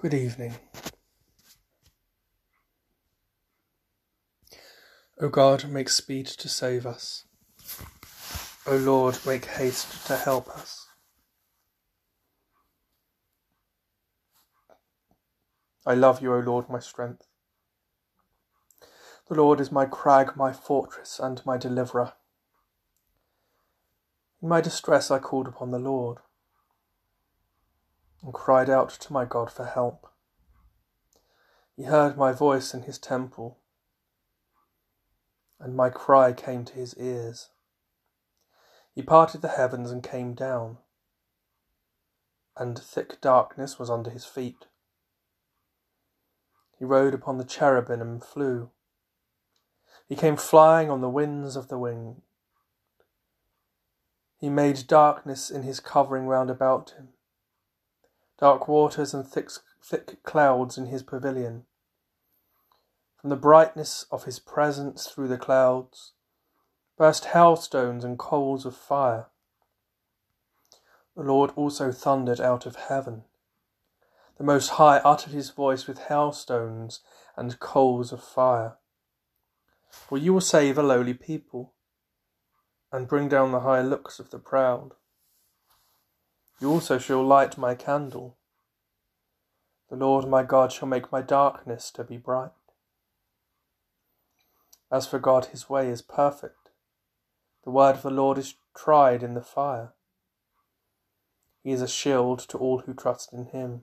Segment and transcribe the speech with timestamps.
[0.00, 0.54] Good evening.
[5.20, 7.24] O God, make speed to save us.
[8.66, 10.86] O Lord, make haste to help us.
[15.84, 17.26] I love you, O Lord, my strength.
[19.28, 22.14] The Lord is my crag, my fortress, and my deliverer.
[24.40, 26.20] In my distress I called upon the Lord
[28.22, 30.06] and cried out to my God for help.
[31.76, 33.58] He heard my voice in his temple,
[35.58, 37.48] and my cry came to his ears.
[38.94, 40.78] He parted the heavens and came down,
[42.56, 44.66] and thick darkness was under his feet.
[46.78, 48.70] He rode upon the cherubim and flew.
[50.08, 52.22] He came flying on the winds of the wind.
[54.38, 57.10] He made darkness in his covering round about him
[58.40, 59.50] dark waters and thick,
[59.82, 61.64] thick clouds in his pavilion.
[63.20, 66.12] From the brightness of his presence through the clouds
[66.96, 69.26] burst hailstones and coals of fire.
[71.16, 73.24] The Lord also thundered out of heaven.
[74.38, 77.00] The Most High uttered his voice with hailstones
[77.36, 78.78] and coals of fire.
[79.90, 81.74] For you will save a lowly people
[82.90, 84.92] and bring down the high looks of the proud.
[86.60, 88.36] You also shall light my candle.
[89.90, 92.52] The Lord my God shall make my darkness to be bright.
[94.90, 96.70] As for God, his way is perfect.
[97.64, 99.92] The word of the Lord is tried in the fire.
[101.62, 103.82] He is a shield to all who trust in him.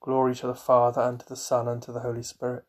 [0.00, 2.64] Glory to the Father, and to the Son, and to the Holy Spirit,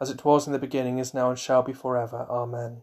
[0.00, 2.26] as it was in the beginning, is now, and shall be for ever.
[2.28, 2.82] Amen.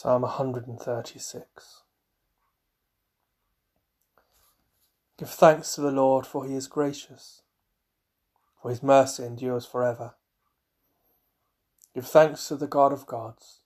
[0.00, 1.82] Psalm 136.
[5.18, 7.42] Give thanks to the Lord, for he is gracious,
[8.62, 10.14] for his mercy endures forever.
[11.96, 13.62] Give thanks to the God of gods,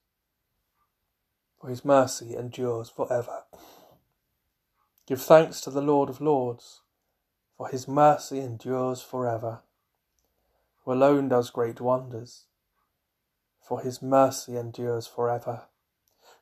[1.60, 3.42] for his mercy endures forever.
[5.06, 6.80] Give thanks to the Lord of lords,
[7.58, 9.60] for his mercy endures forever.
[10.86, 12.46] Who alone does great wonders,
[13.60, 15.64] for his mercy endures forever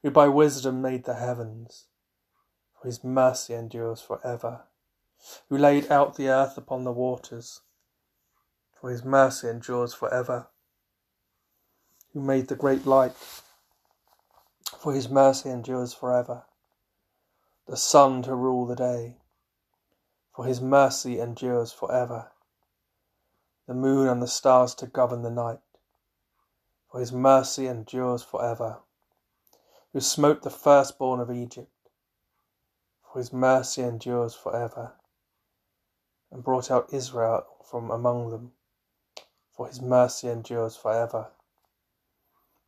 [0.02, 1.86] who by wisdom made the heavens,
[2.74, 4.62] for his mercy endures for ever,
[5.48, 7.60] who laid out the earth upon the waters,
[8.80, 10.48] for his mercy endures for ever,
[12.12, 13.12] who made the great light,
[14.78, 16.44] for his mercy endures for ever,
[17.68, 19.18] the sun to rule the day,
[20.34, 22.32] for his mercy endures for ever,
[23.66, 25.60] the moon and the stars to govern the night,
[26.90, 28.78] for his mercy endures for ever
[29.92, 31.72] who smote the firstborn of Egypt,
[33.02, 34.92] for his mercy endures for ever,
[36.30, 38.52] and brought out Israel from among them,
[39.52, 41.28] for his mercy endures for ever.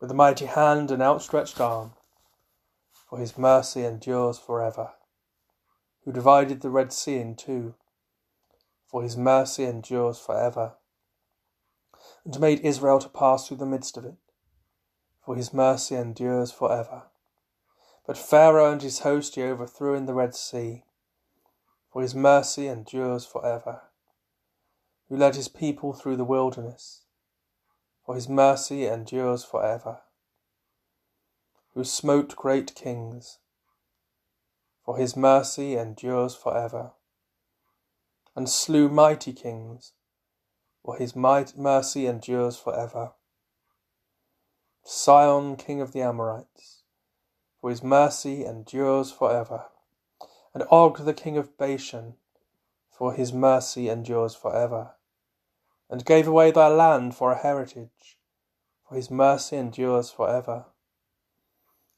[0.00, 1.92] With a mighty hand and outstretched arm,
[3.08, 4.90] for his mercy endures for ever.
[6.04, 7.74] Who divided the Red Sea in two,
[8.88, 10.74] for his mercy endures for ever.
[12.24, 14.16] And made Israel to pass through the midst of it,
[15.24, 17.04] for his mercy endures for ever.
[18.06, 20.84] But Pharaoh and his host he overthrew in the Red Sea,
[21.92, 23.82] for his mercy endures for ever.
[25.08, 27.04] Who led his people through the wilderness,
[28.04, 30.00] for his mercy endures for ever.
[31.74, 33.38] Who smote great kings,
[34.84, 36.92] for his mercy endures for ever.
[38.34, 39.92] And slew mighty kings,
[40.82, 43.12] for his might mercy endures for ever.
[44.82, 46.81] Sihon, king of the Amorites,
[47.62, 49.66] for his mercy endures for ever.
[50.52, 52.16] And Og the king of Bashan,
[52.90, 54.96] for his mercy endures for ever.
[55.88, 58.18] and gave away thy land for a heritage,
[58.88, 60.64] for his mercy endures for ever.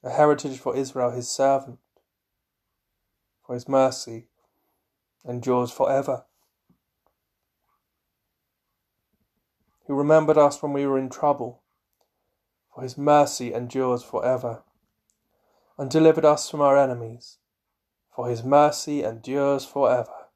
[0.03, 1.79] A heritage for Israel his servant,
[3.47, 4.27] for his mercy
[5.25, 6.25] endures for ever.
[9.87, 11.63] Who remembered us when we were in trouble,
[12.75, 14.65] for his mercy endures for ever,
[15.77, 17.39] and delivered us from our enemies,
[18.15, 20.29] for his mercy endures for ever.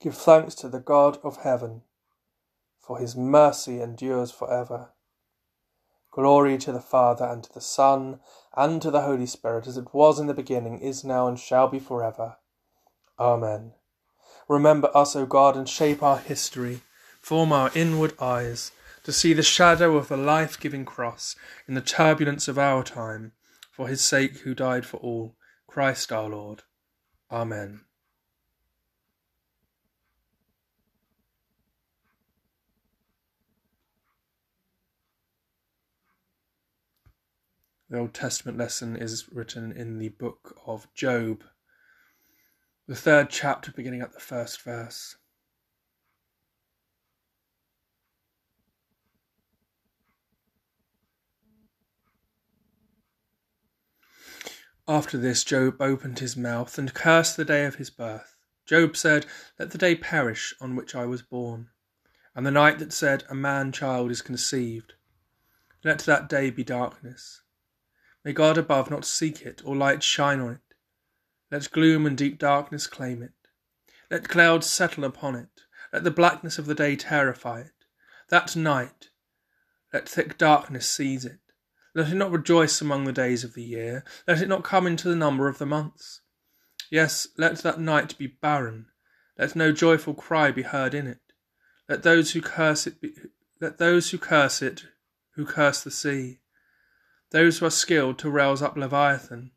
[0.00, 1.82] Give thanks to the God of heaven
[2.82, 4.90] for his mercy endures for ever.
[6.10, 8.18] Glory to the Father, and to the Son,
[8.54, 11.68] and to the Holy Spirit, as it was in the beginning, is now, and shall
[11.68, 12.36] be for ever.
[13.18, 13.72] Amen.
[14.48, 16.82] Remember us, O God, and shape our history,
[17.20, 18.72] form our inward eyes,
[19.04, 21.34] to see the shadow of the life giving cross
[21.66, 23.32] in the turbulence of our time,
[23.72, 25.34] for his sake who died for all,
[25.66, 26.62] Christ our Lord.
[27.30, 27.80] Amen.
[37.88, 41.44] The Old Testament lesson is written in the book of Job,
[42.86, 45.16] the third chapter, beginning at the first verse.
[54.92, 58.36] After this, Job opened his mouth and cursed the day of his birth.
[58.66, 59.24] Job said,
[59.58, 61.70] Let the day perish on which I was born,
[62.34, 64.92] and the night that said, A man child is conceived.
[65.82, 67.40] Let that day be darkness
[68.22, 70.74] May God above not seek it, or light shine on it.
[71.50, 73.32] Let gloom and deep darkness claim it.
[74.10, 75.62] Let clouds settle upon it.
[75.90, 77.86] Let the blackness of the day terrify it.
[78.28, 79.08] That night,
[79.90, 81.41] let thick darkness seize it.
[81.94, 84.04] Let it not rejoice among the days of the year.
[84.26, 86.20] Let it not come into the number of the months.
[86.90, 88.86] Yes, let that night be barren.
[89.38, 91.20] Let no joyful cry be heard in it.
[91.88, 93.14] Let those who curse it be,
[93.60, 94.84] let those who curse it,
[95.34, 96.40] who curse the sea
[97.32, 99.50] those who are skilled to rouse up Leviathan.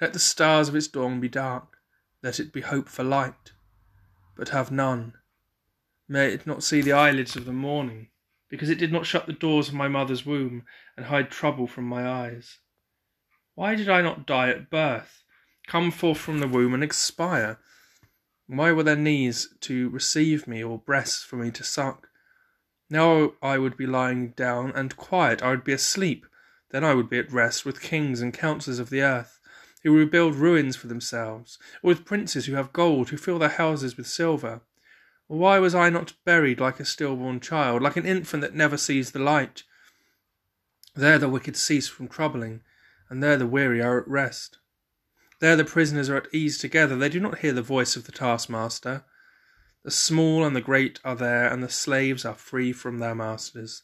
[0.00, 1.78] Let the stars of its dawn be dark,
[2.22, 3.52] let it be hope for light,
[4.36, 5.14] but have none.
[6.08, 8.08] May it not see the eyelids of the morning,
[8.48, 10.64] because it did not shut the doors of my mother's womb
[10.96, 12.58] and hide trouble from my eyes.
[13.54, 15.22] Why did I not die at birth,
[15.66, 17.58] come forth from the womb and expire?
[18.46, 22.08] Why were there knees to receive me or breasts for me to suck?
[22.88, 26.24] Now I would be lying down and quiet, I would be asleep
[26.70, 29.40] then I would be at rest with kings and councillors of the earth,
[29.82, 33.96] who rebuild ruins for themselves, or with princes who have gold, who fill their houses
[33.96, 34.60] with silver.
[35.28, 39.12] Why was I not buried like a stillborn child, like an infant that never sees
[39.12, 39.62] the light?
[40.94, 42.62] There the wicked cease from troubling,
[43.10, 44.58] and there the weary are at rest.
[45.40, 48.12] There the prisoners are at ease together, they do not hear the voice of the
[48.12, 49.04] taskmaster.
[49.84, 53.82] The small and the great are there, and the slaves are free from their masters.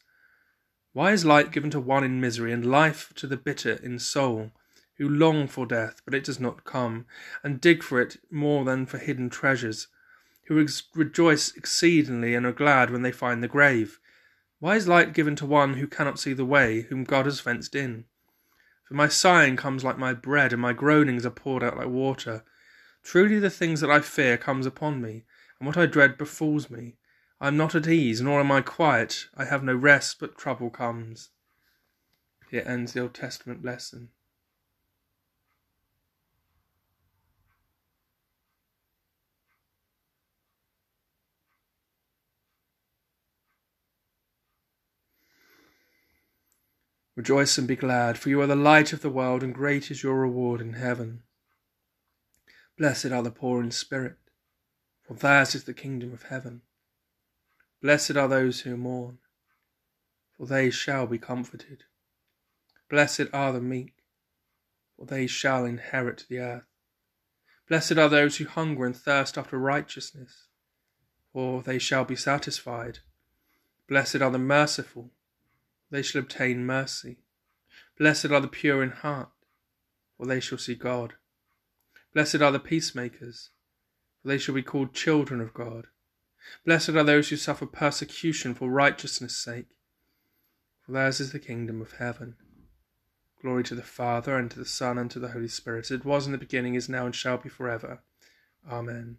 [0.93, 4.51] Why is light given to one in misery, and life to the bitter in soul,
[4.97, 7.05] who long for death, but it does not come,
[7.43, 9.87] and dig for it more than for hidden treasures,
[10.47, 13.99] who rejoice exceedingly and are glad when they find the grave?
[14.59, 17.75] Why is light given to one who cannot see the way, whom God has fenced
[17.75, 18.05] in?
[18.87, 22.43] For my sighing comes like my bread, and my groanings are poured out like water.
[23.03, 25.25] Truly the things that I fear comes upon me,
[25.59, 26.97] and what I dread befalls me.
[27.41, 29.27] I am not at ease, nor am I quiet.
[29.35, 31.29] I have no rest, but trouble comes.
[32.49, 34.09] Here ends the Old Testament lesson.
[47.15, 50.03] Rejoice and be glad, for you are the light of the world, and great is
[50.03, 51.23] your reward in heaven.
[52.77, 54.17] Blessed are the poor in spirit,
[55.07, 56.61] for theirs is the kingdom of heaven.
[57.81, 59.19] Blessed are those who mourn,
[60.35, 61.85] for they shall be comforted.
[62.89, 63.93] Blessed are the meek,
[64.97, 66.65] for they shall inherit the earth.
[67.69, 70.47] Blessed are those who hunger and thirst after righteousness,
[71.31, 72.99] for they shall be satisfied.
[73.87, 75.11] Blessed are the merciful,
[75.91, 77.17] they shall obtain mercy.
[77.97, 79.29] Blessed are the pure in heart,
[80.17, 81.13] for they shall see God.
[82.13, 83.49] Blessed are the peacemakers,
[84.21, 85.87] for they shall be called children of God.
[86.65, 89.67] Blessed are those who suffer persecution for righteousness' sake,
[90.85, 92.35] for theirs is the kingdom of heaven.
[93.41, 96.05] Glory to the Father, and to the Son, and to the Holy Spirit, as it
[96.05, 98.01] was in the beginning, is now, and shall be for ever.
[98.69, 99.17] Amen.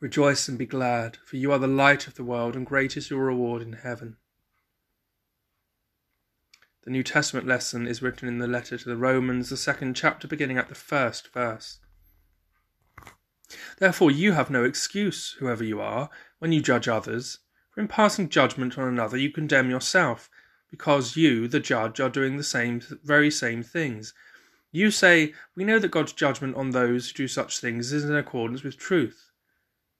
[0.00, 3.10] Rejoice and be glad, for you are the light of the world, and great is
[3.10, 4.16] your reward in heaven.
[6.84, 10.26] The New Testament lesson is written in the letter to the Romans, the second chapter,
[10.26, 11.78] beginning at the first verse.
[13.78, 16.08] Therefore, you have no excuse, whoever you are,
[16.38, 20.30] when you judge others, for in passing judgment on another you condemn yourself,
[20.70, 24.14] because you, the judge, are doing the same, very same things.
[24.72, 28.16] You say, We know that God's judgment on those who do such things is in
[28.16, 29.30] accordance with truth.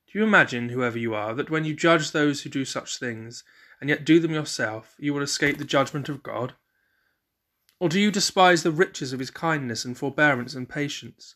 [0.07, 3.45] Do you imagine, whoever you are, that when you judge those who do such things,
[3.83, 6.55] and yet do them yourself, you will escape the judgment of God?
[7.81, 11.35] Or do you despise the riches of his kindness and forbearance and patience?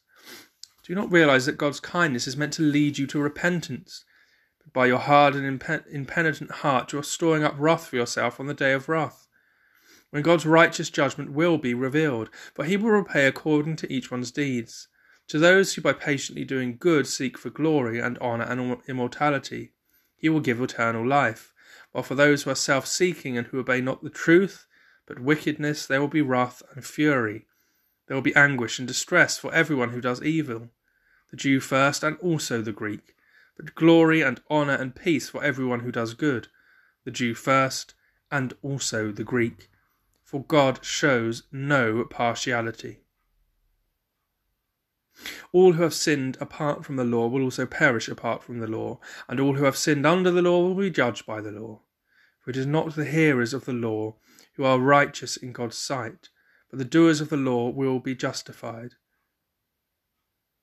[0.84, 4.04] Do you not realize that God's kindness is meant to lead you to repentance?
[4.62, 5.46] But by your hard and
[5.90, 9.26] impenitent heart, you are storing up wrath for yourself on the day of wrath,
[10.10, 14.30] when God's righteous judgment will be revealed, for he will repay according to each one's
[14.30, 14.88] deeds.
[15.28, 19.72] To those who by patiently doing good seek for glory and honour and immortality,
[20.14, 21.54] he will give eternal life.
[21.92, 24.66] While for those who are self seeking and who obey not the truth,
[25.06, 27.46] but wickedness, there will be wrath and fury.
[28.06, 30.70] There will be anguish and distress for everyone who does evil,
[31.30, 33.14] the Jew first and also the Greek,
[33.56, 36.48] but glory and honour and peace for everyone who does good,
[37.04, 37.94] the Jew first
[38.30, 39.70] and also the Greek,
[40.22, 43.00] for God shows no partiality.
[45.52, 48.98] All who have sinned apart from the law will also perish apart from the law,
[49.28, 51.82] and all who have sinned under the law will be judged by the law.
[52.40, 54.16] For it is not the hearers of the law
[54.56, 56.28] who are righteous in God's sight,
[56.70, 58.94] but the doers of the law will be justified.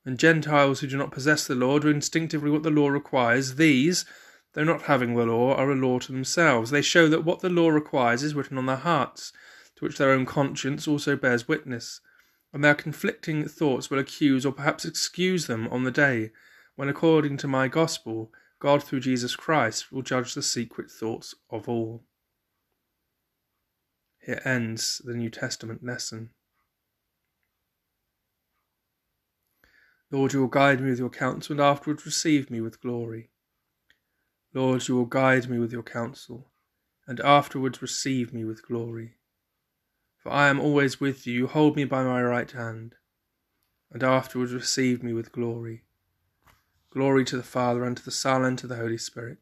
[0.04, 3.56] And Gentiles who do not possess the law do instinctively what the law requires.
[3.56, 4.06] These,
[4.54, 6.72] though not having the law, are a law to themselves.
[6.72, 9.32] They show that what the law requires is written on their hearts,
[9.76, 12.02] to which their own conscience also bears witness.
[12.52, 16.32] And their conflicting thoughts will accuse or perhaps excuse them on the day
[16.76, 21.70] when, according to my gospel, God through Jesus Christ will judge the secret thoughts of
[21.70, 22.04] all.
[24.22, 26.30] Here ends the New Testament lesson.
[30.12, 33.32] Lord, you will guide me with your counsel and afterwards receive me with glory.
[34.54, 36.52] Lord, you will guide me with your counsel
[37.08, 39.16] and afterwards receive me with glory.
[40.18, 42.94] For I am always with you, you hold me by my right hand,
[43.90, 45.84] and afterwards receive me with glory.
[46.92, 49.40] Glory to the Father, and to the Son, and to the Holy Spirit.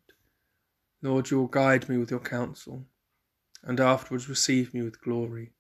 [1.01, 2.85] Lord, you will guide me with your counsel
[3.63, 5.53] and afterwards receive me with glory.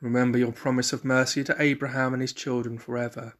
[0.00, 3.34] Remember your promise of mercy to Abraham and his children forever.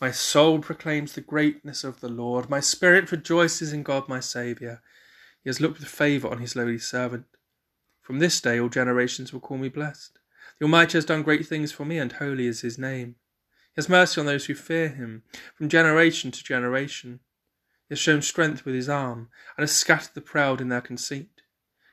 [0.00, 2.48] My soul proclaims the greatness of the Lord.
[2.48, 4.80] My spirit rejoices in God my Saviour.
[5.44, 7.26] He has looked with favour on his lowly servant.
[8.00, 10.18] From this day all generations will call me blessed.
[10.58, 13.16] The Almighty has done great things for me, and holy is his name.
[13.76, 15.22] He has mercy on those who fear him,
[15.54, 17.20] from generation to generation.
[17.90, 21.42] He has shown strength with his arm, and has scattered the proud in their conceit,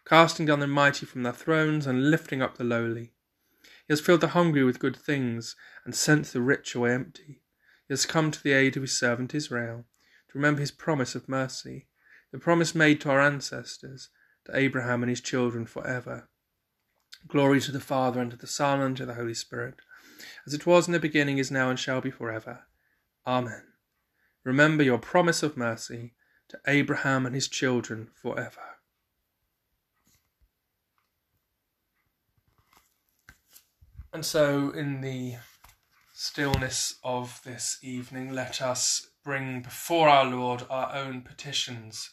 [0.06, 3.12] casting down the mighty from their thrones, and lifting up the lowly.
[3.62, 7.42] He has filled the hungry with good things, and sent the rich away empty.
[7.90, 9.86] He has come to the aid of his servant Israel,
[10.30, 11.90] to remember his promise of mercy,
[12.32, 14.08] the promise made to our ancestors,
[14.46, 16.30] to Abraham and his children for ever.
[17.28, 19.82] Glory to the Father, and to the Son, and to the Holy Spirit
[20.46, 22.64] as it was in the beginning, is now, and shall be forever.
[23.26, 23.64] Amen.
[24.44, 26.14] Remember your promise of mercy
[26.50, 28.62] to Abraham and his children forever.
[34.12, 35.36] And so, in the
[36.14, 42.12] stillness of this evening, let us bring before our Lord our own petitions,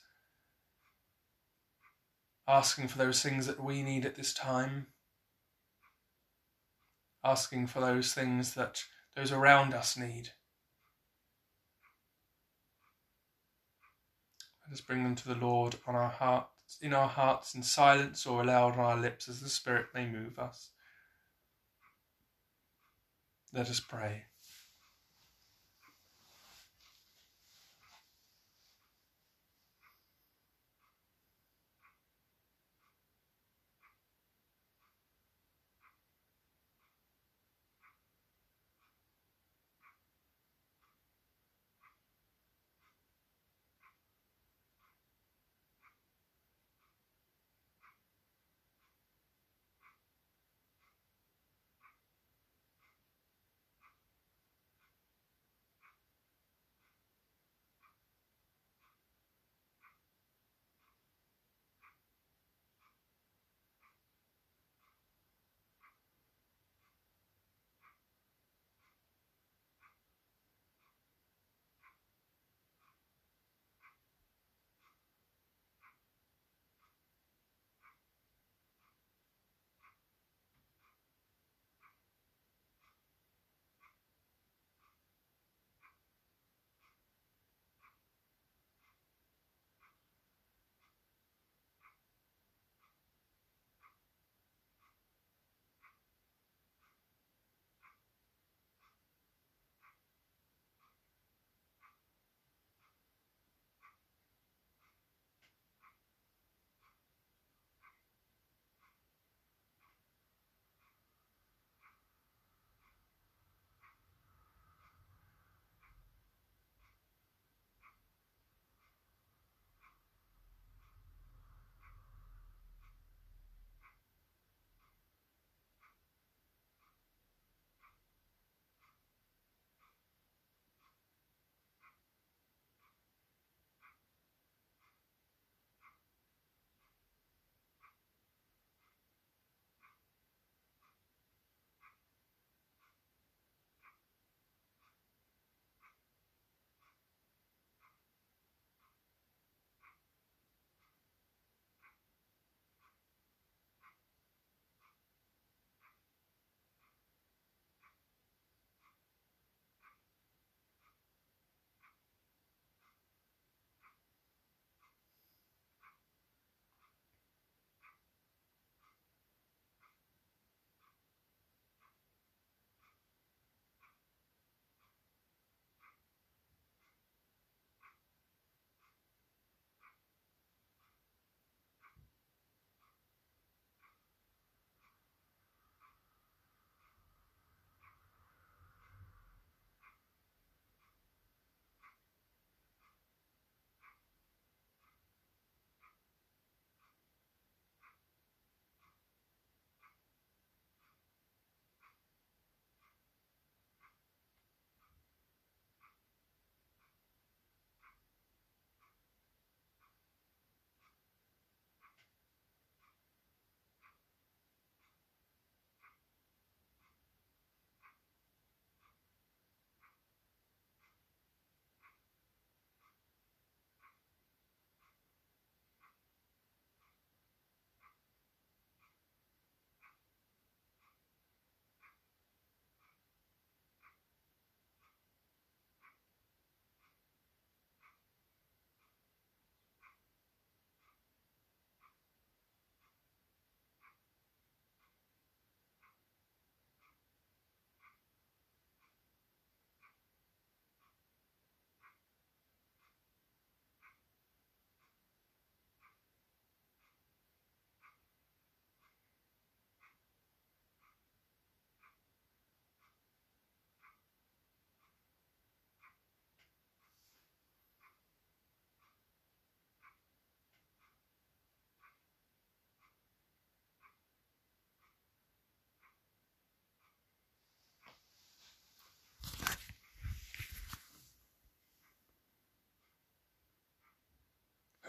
[2.48, 4.86] asking for those things that we need at this time
[7.24, 8.84] asking for those things that
[9.16, 10.30] those around us need.
[14.66, 18.24] Let us bring them to the Lord on our hearts, in our hearts in silence
[18.24, 20.70] or aloud on our lips as the Spirit may move us.
[23.52, 24.26] Let us pray.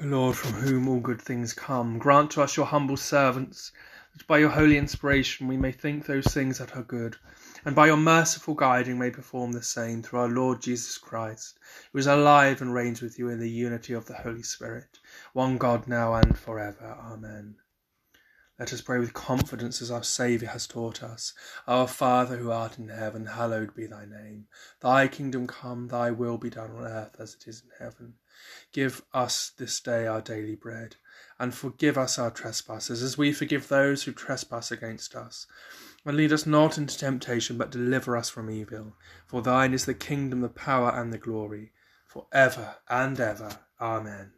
[0.04, 3.72] Lord, from whom all good things come, grant to us, your humble servants,
[4.14, 7.18] that by your holy inspiration we may think those things that are good,
[7.64, 11.60] and by your merciful guiding may perform the same through our Lord Jesus Christ,
[11.94, 14.98] who is alive and reigns with you in the unity of the Holy Spirit,
[15.34, 16.98] one God now and for ever.
[17.00, 17.61] Amen.
[18.62, 21.34] Let us pray with confidence as our Saviour has taught us.
[21.68, 24.46] Our Father who art in heaven, hallowed be thy name.
[24.82, 28.14] Thy kingdom come, thy will be done on earth as it is in heaven.
[28.72, 30.98] Give us this day our daily bread,
[31.40, 35.48] and forgive us our trespasses, as we forgive those who trespass against us.
[36.06, 38.94] And lead us not into temptation, but deliver us from evil.
[39.26, 41.72] For thine is the kingdom, the power, and the glory,
[42.06, 43.58] for ever and ever.
[43.80, 44.34] Amen.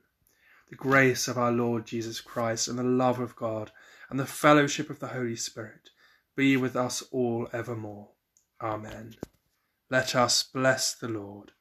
[0.69, 3.73] The grace of our Lord Jesus Christ, and the love of God,
[4.13, 5.89] and the fellowship of the Holy Spirit
[6.35, 8.09] be with us all evermore.
[8.61, 9.15] Amen.
[9.89, 11.53] Let us bless the Lord.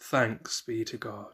[0.00, 1.32] Thanks be to God.